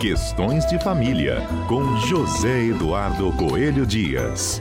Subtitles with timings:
[0.00, 1.38] Questões de Família,
[1.68, 4.60] com José Eduardo Coelho Dias.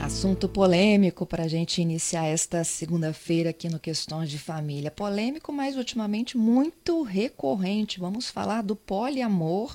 [0.00, 4.88] Assunto polêmico para a gente iniciar esta segunda-feira aqui no Questões de Família.
[4.88, 7.98] Polêmico, mas ultimamente muito recorrente.
[7.98, 9.74] Vamos falar do poliamor,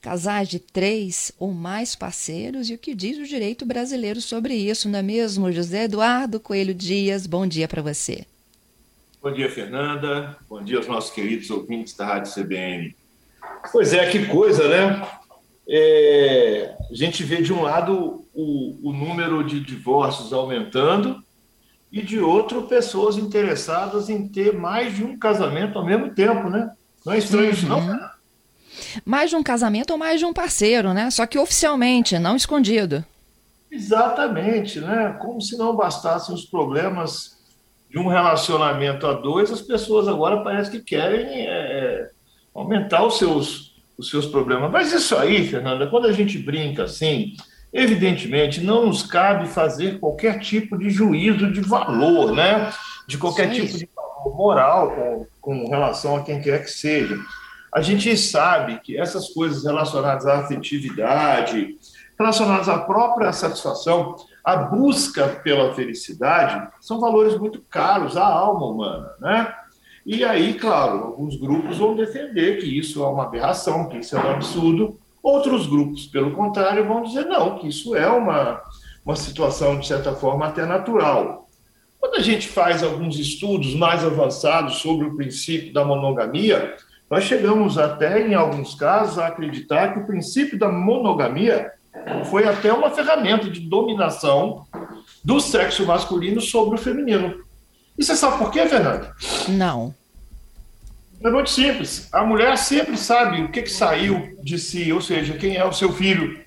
[0.00, 4.88] casais de três ou mais parceiros e o que diz o direito brasileiro sobre isso,
[4.88, 5.52] não é mesmo?
[5.52, 8.24] José Eduardo Coelho Dias, bom dia para você.
[9.20, 10.36] Bom dia, Fernanda.
[10.48, 12.94] Bom dia aos nossos queridos ouvintes da Rádio CBN.
[13.72, 15.08] Pois é, que coisa, né?
[15.68, 21.20] É, a gente vê de um lado o, o, número de divórcios aumentando
[21.90, 26.70] e de outro pessoas interessadas em ter mais de um casamento ao mesmo tempo, né?
[27.04, 27.80] Não é estranho isso, não?
[27.80, 27.98] Uhum.
[29.04, 31.10] Mais de um casamento ou mais de um parceiro, né?
[31.10, 33.04] Só que oficialmente, não escondido.
[33.68, 35.18] Exatamente, né?
[35.20, 37.37] Como se não bastassem os problemas
[37.90, 42.10] de um relacionamento a dois, as pessoas agora parece que querem é,
[42.54, 44.70] aumentar os seus, os seus problemas.
[44.70, 47.34] Mas isso aí, Fernanda, quando a gente brinca assim,
[47.72, 52.70] evidentemente não nos cabe fazer qualquer tipo de juízo de valor, né?
[53.06, 53.62] De qualquer Sim.
[53.62, 57.18] tipo de valor moral com, com relação a quem quer que seja.
[57.74, 61.76] A gente sabe que essas coisas relacionadas à afetividade,
[62.18, 69.10] relacionadas à própria satisfação, a busca pela felicidade são valores muito caros à alma humana,
[69.20, 69.54] né?
[70.06, 74.18] E aí, claro, alguns grupos vão defender que isso é uma aberração, que isso é
[74.18, 74.98] um absurdo.
[75.22, 78.62] Outros grupos, pelo contrário, vão dizer não, que isso é uma,
[79.04, 81.46] uma situação, de certa forma, até natural.
[82.00, 86.74] Quando a gente faz alguns estudos mais avançados sobre o princípio da monogamia,
[87.10, 91.70] nós chegamos até, em alguns casos, a acreditar que o princípio da monogamia
[92.26, 94.66] foi até uma ferramenta de dominação
[95.24, 97.42] do sexo masculino sobre o feminino.
[97.96, 99.14] E você sabe por quê, Fernanda?
[99.48, 99.94] Não.
[101.22, 102.08] É muito simples.
[102.12, 105.72] A mulher sempre sabe o que, que saiu de si, ou seja, quem é o
[105.72, 106.38] seu filho.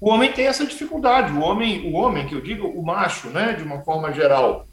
[0.00, 1.32] O homem tem essa dificuldade.
[1.32, 4.66] O homem, o homem que eu digo, o macho, né, de uma forma geral,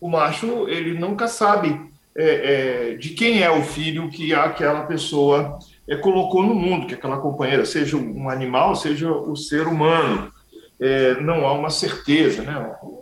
[0.00, 1.80] o macho ele nunca sabe
[2.14, 6.94] é, é, de quem é o filho que aquela pessoa é, colocou no mundo, que
[6.94, 10.32] aquela companheira, seja um animal, seja o ser humano.
[10.80, 12.56] É, não há uma certeza, né?
[12.56, 13.00] uma,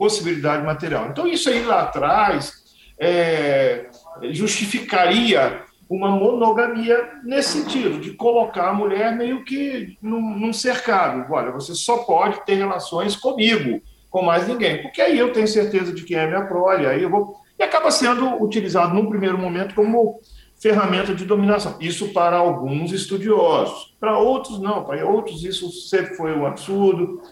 [0.00, 1.08] possibilidade material.
[1.10, 2.54] Então, isso aí lá atrás
[2.98, 3.86] é,
[4.30, 11.30] justificaria uma monogamia nesse sentido, de colocar a mulher meio que num, num, cercado.
[11.30, 15.92] Olha, você só pode ter relações comigo, com mais ninguém, porque aí eu tenho certeza
[15.92, 17.36] de quem é minha prole, aí eu vou.
[17.58, 20.18] E acaba sendo utilizado num primeiro momento como
[20.60, 21.76] ferramenta de dominação.
[21.80, 23.96] Isso para alguns estudiosos.
[23.98, 24.84] Para outros, não.
[24.84, 27.22] Para outros, isso sempre foi um absurdo.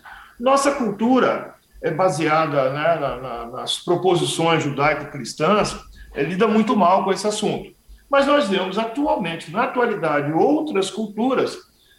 [0.41, 5.78] Nossa cultura é baseada né, na, na, nas proposições judaico-cristãs,
[6.15, 7.71] é, lida muito mal com esse assunto.
[8.11, 11.56] Mas nós vemos atualmente, na atualidade, outras culturas,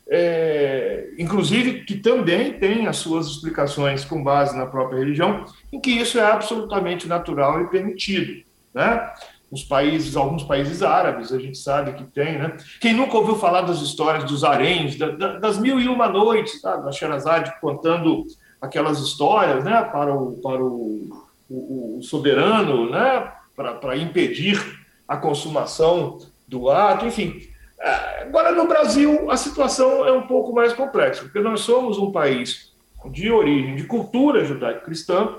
[0.09, 5.91] é, inclusive que também têm as suas explicações com base na própria religião, em que
[5.91, 8.43] isso é absolutamente natural e permitido.
[8.73, 9.07] Né?
[9.51, 12.55] Os países, alguns países árabes, a gente sabe que tem, né?
[12.79, 16.61] Quem nunca ouviu falar das histórias dos haréns, da, da, das mil e uma noites,
[16.61, 16.75] tá?
[16.75, 18.25] da Sherazade contando
[18.61, 19.81] aquelas histórias, né?
[19.83, 21.09] Para o, para o,
[21.49, 23.31] o, o soberano, né?
[23.55, 27.41] Para, para impedir a consumação do ato, enfim.
[27.81, 32.11] É, agora, no Brasil, a situação é um pouco mais complexa, porque nós somos um
[32.11, 32.71] país
[33.11, 35.29] de origem, de cultura judaico-cristã,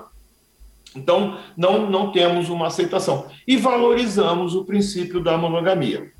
[0.95, 3.27] então, não, não temos uma aceitação.
[3.47, 6.11] E valorizamos o princípio da monogamia.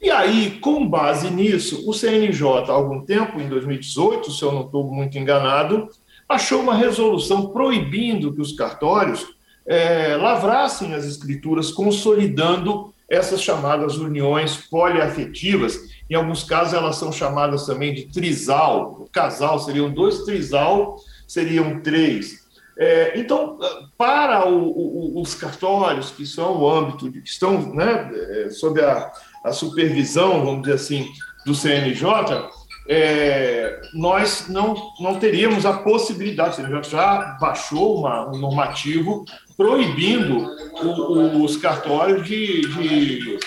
[0.00, 4.62] E aí, com base nisso, o CNJ, há algum tempo, em 2018, se eu não
[4.62, 5.88] estou muito enganado,
[6.28, 9.26] achou uma resolução proibindo que os cartórios
[9.66, 15.78] é, lavrassem as escrituras, consolidando essas chamadas uniões poliafetivas.
[16.08, 19.08] Em alguns casos, elas são chamadas também de trisal.
[19.10, 20.96] Casal seriam dois, trisal
[21.26, 22.46] seriam três.
[22.78, 23.58] É, então,
[23.96, 28.80] para o, o, os cartórios, que são o âmbito, de, que estão né, é, sob
[28.80, 29.10] a,
[29.44, 31.08] a, supervisão, vamos dizer assim,
[31.44, 32.48] do CNJ,
[32.88, 39.24] é, nós não, não teríamos a possibilidade, o CNJ já baixou uma, um normativo
[39.56, 40.38] proibindo
[40.80, 43.38] o, os cartórios de, de,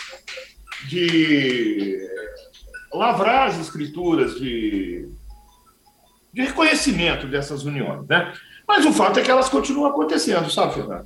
[0.89, 2.10] de
[2.94, 5.07] lavrar as escrituras de,
[6.33, 8.33] de reconhecimento dessas uniões, né?
[8.71, 11.06] Mas o fato é que elas continuam acontecendo, sabe, Fernando?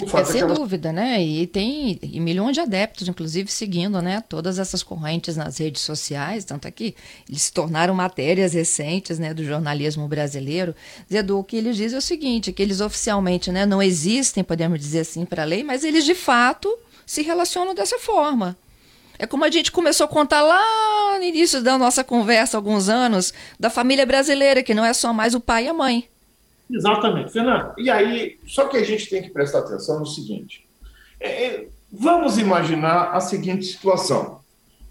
[0.00, 0.58] É, é sem elas...
[0.58, 1.22] dúvida, né?
[1.22, 6.46] E tem e milhões de adeptos, inclusive, seguindo né, todas essas correntes nas redes sociais,
[6.46, 6.94] tanto é que
[7.28, 10.74] eles se tornaram matérias recentes né, do jornalismo brasileiro.
[11.12, 14.80] Zedu, o que eles dizem é o seguinte, que eles oficialmente né, não existem, podemos
[14.80, 16.74] dizer assim, para a lei, mas eles de fato
[17.04, 18.56] se relacionam dessa forma.
[19.18, 23.34] É como a gente começou a contar lá no início da nossa conversa, alguns anos,
[23.60, 26.08] da família brasileira, que não é só mais o pai e a mãe.
[26.70, 27.74] Exatamente, Fernando.
[27.78, 30.66] E aí, só que a gente tem que prestar atenção no seguinte:
[31.20, 34.42] é, é vamos imaginar a seguinte situação.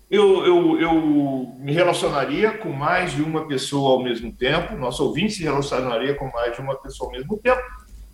[0.09, 5.33] Eu, eu, eu me relacionaria com mais de uma pessoa ao mesmo tempo, nosso ouvinte
[5.33, 7.61] se relacionaria com mais de uma pessoa ao mesmo tempo,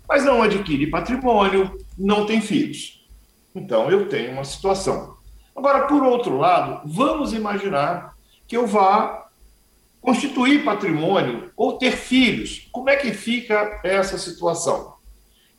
[0.08, 3.06] mas não adquire patrimônio, não tem filhos.
[3.54, 5.18] Então, eu tenho uma situação.
[5.56, 8.14] Agora, por outro lado, vamos imaginar
[8.48, 9.29] que eu vá
[10.02, 12.68] constituir patrimônio ou ter filhos.
[12.72, 14.94] Como é que fica essa situação?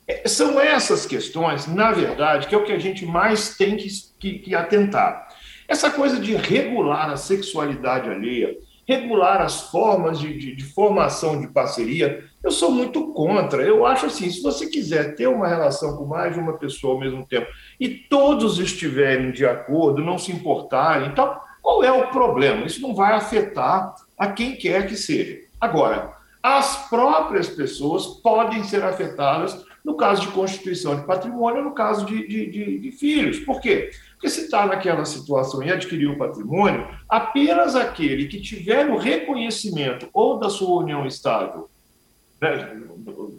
[0.07, 3.87] É, são essas questões, na verdade, que é o que a gente mais tem que,
[4.19, 5.27] que, que atentar.
[5.67, 11.47] Essa coisa de regular a sexualidade alheia, regular as formas de, de, de, formação de
[11.47, 13.61] parceria, eu sou muito contra.
[13.61, 16.99] Eu acho assim: se você quiser ter uma relação com mais de uma pessoa ao
[16.99, 17.47] mesmo tempo
[17.79, 22.65] e todos estiverem de acordo, não se importarem, então, qual é o problema?
[22.65, 25.39] Isso não vai afetar a quem quer que seja.
[25.59, 32.05] Agora, as próprias pessoas podem ser afetadas no caso de constituição de patrimônio, no caso
[32.05, 33.39] de, de, de, de filhos.
[33.39, 33.91] Por quê?
[34.13, 40.07] Porque se está naquela situação e adquiriu o patrimônio, apenas aquele que tiver o reconhecimento
[40.13, 41.67] ou da sua união estável,
[42.39, 42.75] né,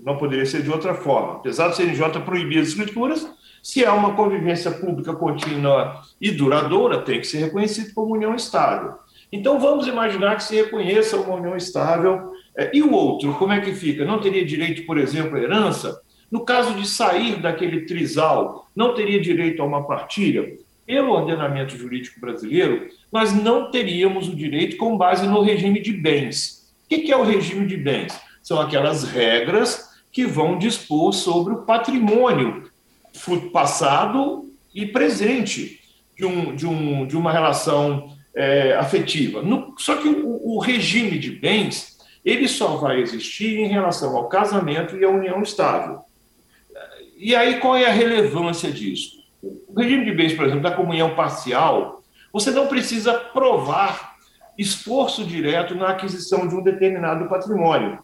[0.04, 3.28] não poderia ser de outra forma, apesar do CNJ proibir as escrituras,
[3.62, 8.94] se é uma convivência pública contínua e duradoura, tem que ser reconhecido como união estável.
[9.30, 12.32] Então vamos imaginar que se reconheça uma união estável.
[12.56, 14.04] É, e o outro, como é que fica?
[14.04, 16.02] Não teria direito, por exemplo, à herança?
[16.30, 20.58] No caso de sair daquele trisal, não teria direito a uma partilha?
[20.84, 26.68] Pelo ordenamento jurídico brasileiro, nós não teríamos o direito com base no regime de bens.
[26.84, 28.20] O que é o regime de bens?
[28.42, 32.71] São aquelas regras que vão dispor sobre o patrimônio
[33.52, 35.80] passado e presente
[36.16, 39.42] de, um, de, um, de uma relação é, afetiva.
[39.42, 44.28] No, só que o, o, regime de bens ele só vai existir em relação ao
[44.28, 46.00] casamento e à união estável.
[47.16, 49.22] E aí qual é a relevância disso?
[49.42, 54.16] O regime de bens, por exemplo, da comunhão parcial, você não precisa provar
[54.56, 57.98] esforço direto na aquisição de um determinado patrimônio.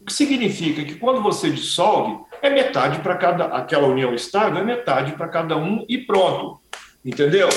[0.00, 3.44] O que significa que quando você dissolve, é metade para cada.
[3.46, 6.60] Aquela união estável é metade para cada um e pronto.
[7.04, 7.48] Entendeu?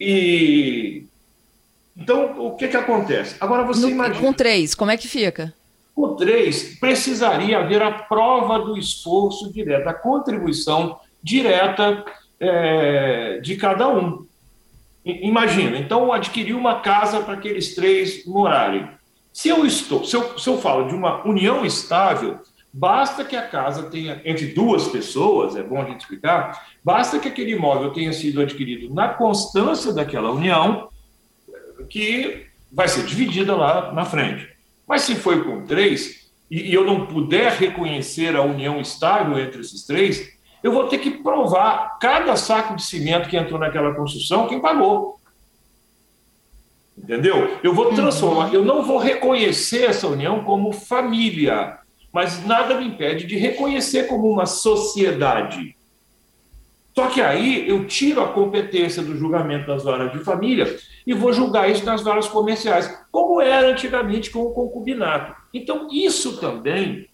[0.00, 1.04] E.
[1.96, 3.36] Então, o que, que acontece?
[3.40, 4.20] Agora você no, imagina.
[4.20, 5.52] Com três, como é que fica?
[5.94, 12.04] Com três, precisaria haver a prova do esforço direto, a contribuição direta
[12.38, 14.24] é, de cada um.
[15.04, 18.88] Imagina, então adquirir uma casa para aqueles três morarem.
[19.32, 22.38] Se eu estou, se eu, se eu falo de uma união estável,
[22.72, 27.28] basta que a casa tenha entre duas pessoas, é bom a gente explicar, basta que
[27.28, 30.88] aquele imóvel tenha sido adquirido na constância daquela união,
[31.88, 34.48] que vai ser dividida lá na frente.
[34.86, 39.84] Mas se foi com três e eu não puder reconhecer a união estável entre esses
[39.84, 44.60] três, eu vou ter que provar cada saco de cimento que entrou naquela construção quem
[44.60, 45.18] pagou.
[46.96, 47.58] Entendeu?
[47.62, 51.78] Eu vou transformar, eu não vou reconhecer essa união como família,
[52.18, 55.76] mas nada me impede de reconhecer como uma sociedade.
[56.92, 60.76] Só que aí eu tiro a competência do julgamento das varas de família
[61.06, 65.32] e vou julgar isso nas varas comerciais, como era antigamente com o concubinato.
[65.54, 67.06] Então, isso também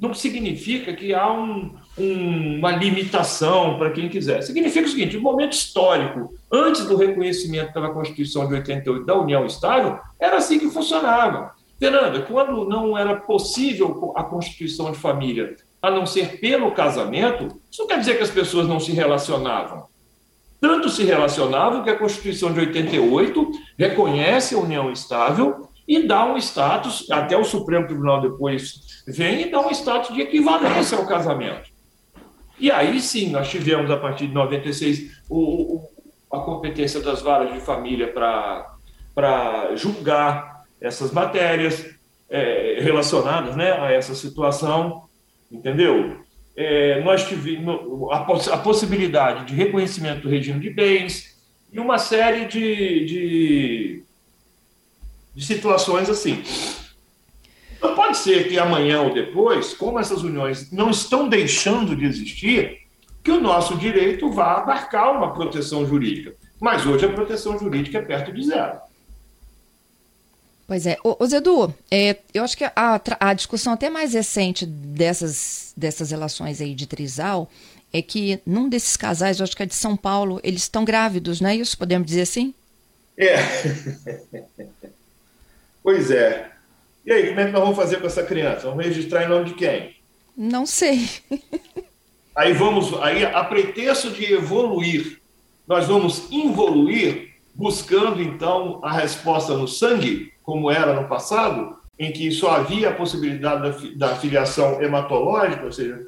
[0.00, 4.40] não significa que há um, um, uma limitação para quem quiser.
[4.40, 9.44] Significa o seguinte: o momento histórico, antes do reconhecimento pela Constituição de 88 da União
[9.44, 11.54] Estável, era assim que funcionava.
[11.78, 17.82] Fernanda, quando não era possível a constituição de família, a não ser pelo casamento, isso
[17.82, 19.86] não quer dizer que as pessoas não se relacionavam.
[20.60, 26.36] Tanto se relacionavam que a Constituição de 88 reconhece a união estável e dá um
[26.38, 31.70] status, até o Supremo Tribunal depois vem e dá um status de equivalência ao casamento.
[32.58, 35.90] E aí sim, nós tivemos, a partir de 96, o, o,
[36.32, 41.86] a competência das varas de família para julgar essas matérias
[42.28, 45.04] é, relacionadas né, a essa situação,
[45.50, 46.24] entendeu?
[46.56, 51.36] É, nós tivemos a, poss a, possibilidade de reconhecimento do regime de bens
[51.70, 54.06] e uma série de, de
[55.36, 56.42] de situações assim.
[57.76, 62.78] Então, pode ser que amanhã ou depois, como essas uniões não estão deixando de existir,
[63.22, 66.34] que o nosso direito vá abarcar uma proteção jurídica.
[66.58, 68.78] Mas hoje a proteção jurídica é perto de zero.
[70.66, 70.96] Pois é.
[71.04, 76.10] Ô, ô Zedu, é, eu acho que a, a discussão até mais recente dessas, dessas
[76.10, 77.48] relações aí de trisal
[77.92, 81.40] é que num desses casais, eu acho que é de São Paulo, eles estão grávidos,
[81.40, 81.78] não é isso?
[81.78, 82.52] Podemos dizer assim?
[83.16, 83.36] É.
[85.82, 86.50] pois é.
[87.04, 88.68] E aí, como é que nós vamos fazer com essa criança?
[88.68, 89.94] Vamos registrar em nome de quem?
[90.36, 91.08] Não sei.
[92.34, 95.20] aí vamos, aí a pretexto de evoluir,
[95.66, 102.30] nós vamos involuir buscando então a resposta no sangue, como era no passado, em que
[102.30, 106.04] só havia a possibilidade da, da filiação hematológica, ou seja,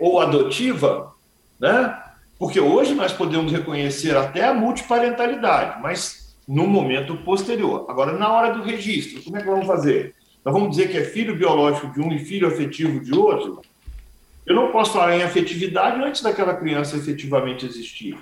[0.00, 1.12] ou adotiva,
[1.58, 1.96] né?
[2.38, 7.86] Porque hoje nós podemos reconhecer até a multiparentalidade, mas no momento posterior.
[7.88, 10.14] Agora, na hora do registro, como é que vamos fazer?
[10.44, 13.60] Nós vamos dizer que é filho biológico de um e filho afetivo de outro?
[14.46, 18.18] Eu não posso falar em afetividade antes daquela criança efetivamente existir.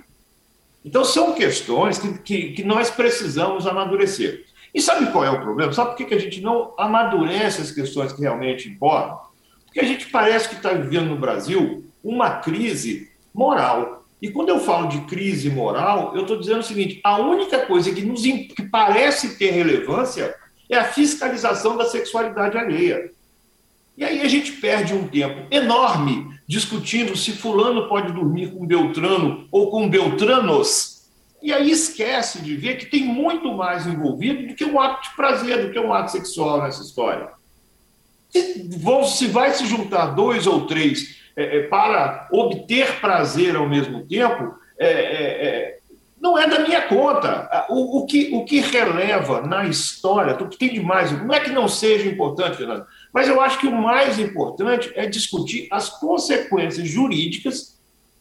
[0.84, 4.44] Então, são questões que, que, que nós precisamos amadurecer.
[4.74, 5.72] E sabe qual é o problema?
[5.72, 9.18] Sabe por que, que a gente não amadurece as questões que realmente importam?
[9.66, 14.04] Porque a gente parece que está vivendo no Brasil uma crise moral.
[14.20, 17.92] E quando eu falo de crise moral, eu estou dizendo o seguinte: a única coisa
[17.92, 20.34] que, nos, que parece ter relevância
[20.68, 23.10] é a fiscalização da sexualidade alheia.
[23.96, 29.46] E aí a gente perde um tempo enorme discutindo se fulano pode dormir com Beltrano
[29.52, 31.06] ou com Beltranos,
[31.42, 35.14] e aí esquece de ver que tem muito mais envolvido do que um ato de
[35.14, 37.28] prazer, do que um ato sexual nessa história.
[38.30, 43.68] Se, vão, se vai se juntar dois ou três é, é, para obter prazer ao
[43.68, 45.78] mesmo tempo, é, é, é
[46.20, 47.66] não é da minha conta.
[47.68, 51.38] O, o, que, o que releva na história, o que tem de mais, não é
[51.38, 55.88] que não seja importante, Fernando, mas eu acho que o mais importante é discutir as
[55.88, 57.78] consequências jurídicas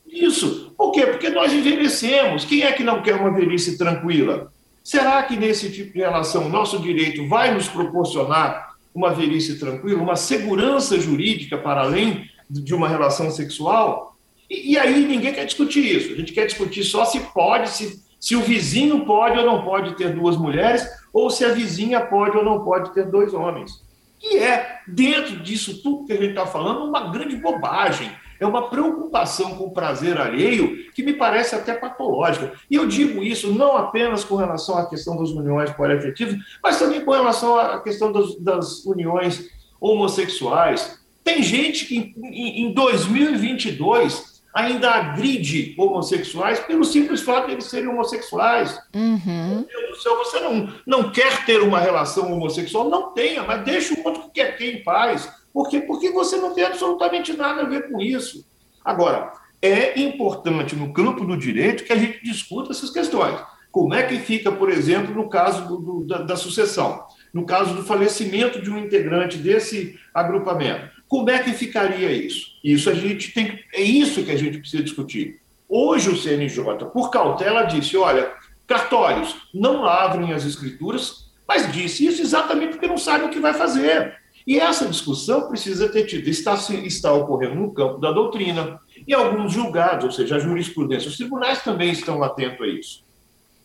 [0.07, 0.73] disso.
[0.77, 1.05] Por quê?
[1.05, 2.45] Porque nós envelhecemos.
[2.45, 4.51] Quem é que não quer uma velhice tranquila?
[4.83, 10.15] Será que nesse tipo de relação nosso direito vai nos proporcionar uma velhice tranquila, uma
[10.15, 14.15] segurança jurídica para além de uma relação sexual?
[14.49, 16.13] E, e, aí ninguém quer discutir isso.
[16.13, 19.95] A gente quer discutir só se pode, se, se o vizinho pode ou não pode
[19.97, 23.85] ter duas mulheres, ou se a vizinha pode ou não pode ter dois homens.
[24.21, 28.11] E é, dentro disso tudo que a gente está falando, uma grande bobagem.
[28.39, 32.53] É uma preocupação com o prazer alheio que me parece até patológica.
[32.69, 37.03] E eu digo isso não apenas com relação à questão das uniões poliafetivas, mas também
[37.03, 39.49] com relação à questão das, das uniões
[39.81, 40.99] homossexuais.
[41.23, 47.89] Tem gente que em, em 2022 ainda agride homossexuais pelo simples fato de eles serem
[47.89, 48.75] homossexuais.
[48.91, 49.65] Uhum.
[49.69, 52.89] Meu Deus do céu, você não, não quer ter uma relação homossexual?
[52.89, 55.31] Não tenha, mas deixa o outro que quer ter em paz.
[55.53, 55.79] Por quê?
[55.79, 58.43] Porque você não tem absolutamente nada a ver com isso.
[58.83, 63.39] Agora, é importante no campo do direito que a gente discuta essas questões.
[63.71, 67.75] Como é que fica, por exemplo, no caso do, do, da, da sucessão, no caso
[67.75, 70.96] do falecimento de um integrante desse agrupamento?
[71.07, 72.51] Como é que ficaria isso?
[72.63, 75.39] Isso a gente tem, é isso que a gente precisa discutir.
[75.69, 78.31] Hoje o CNJ, por cautela, disse: olha,
[78.65, 83.53] cartórios, não lavrem as escrituras, mas disse isso exatamente porque não sabe o que vai
[83.53, 84.15] fazer.
[84.45, 89.51] E essa discussão precisa ter tido, está, está ocorrendo no campo da doutrina, em alguns
[89.51, 91.09] julgados, ou seja, a jurisprudência.
[91.09, 93.03] Os tribunais também estão atentos a isso.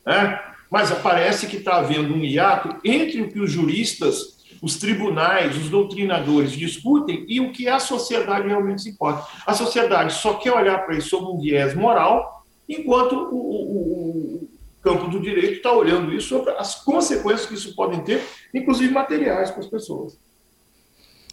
[0.04, 0.40] Né?
[0.68, 5.68] Mas parece que está havendo um hiato entre o que os juristas os tribunais, os
[5.68, 9.26] doutrinadores discutem e o que a sociedade realmente se importa.
[9.46, 14.48] A sociedade só quer olhar para isso sob um viés moral, enquanto o, o, o
[14.82, 19.50] campo do direito está olhando isso sobre as consequências que isso podem ter, inclusive materiais
[19.50, 20.16] para as pessoas.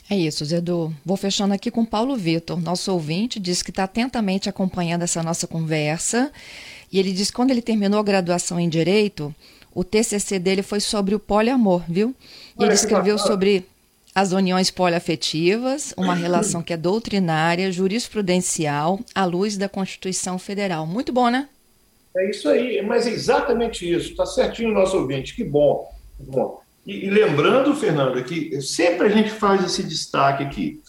[0.09, 0.91] É isso, Zedu.
[1.05, 5.45] Vou fechando aqui com Paulo Vitor, nosso ouvinte, diz que está atentamente acompanhando essa nossa
[5.45, 6.31] conversa.
[6.91, 9.33] E ele diz que quando ele terminou a graduação em Direito,
[9.79, 12.13] o TCC dele foi sobre o poliamor, viu?
[12.59, 13.65] E ele escreveu sobre
[14.13, 20.85] as uniões poliafetivas, uma relação que é doutrinária, jurisprudencial, à luz da Constituição Federal.
[20.85, 21.47] Muito bom, né?
[22.17, 24.11] É isso aí, mas é exatamente isso.
[24.11, 25.89] Está certinho o nosso ouvinte, que bom.
[26.19, 26.59] bom.
[26.85, 30.81] E, e, lembrando, Fernanda, que sempre a gente faz esse destaque aqui.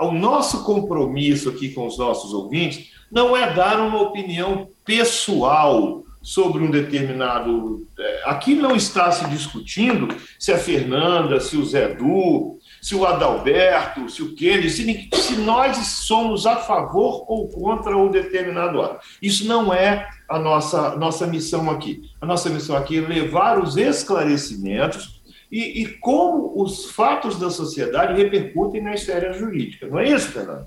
[0.00, 6.62] o nosso compromisso aqui com os nossos ouvintes não é dar uma opinião pessoal sobre
[6.62, 7.86] um determinado.
[7.98, 13.06] É, aqui não está se discutindo se a Fernanda, se o Zé Du, se o
[13.06, 19.06] Adalberto, se o Kennedy, se, se nós somos a favor ou contra o determinado ato.
[19.20, 22.10] Isso não é a nossa, nossa missão aqui.
[22.20, 28.20] A nossa missão aqui é levar os esclarecimentos e, e como os fatos da sociedade
[28.20, 29.86] repercutem na esfera jurídica.
[29.86, 30.66] Não é isso, Fernanda?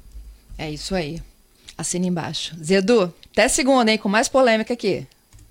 [0.57, 1.21] É isso aí.
[1.77, 2.55] Assina embaixo.
[2.63, 3.97] Zedu, até segunda, hein?
[3.97, 5.05] Com mais polêmica aqui.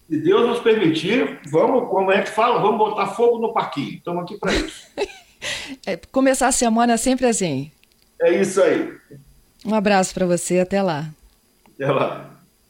[0.09, 3.97] Se Deus nos permitir, vamos, como é que fala, vamos botar fogo no parquinho.
[3.97, 4.87] Estamos aqui para isso.
[5.87, 7.73] é, começar a semana sempre assim.
[8.21, 8.93] É isso aí.
[9.65, 11.09] Um abraço para você, até lá.
[11.75, 12.34] Até lá.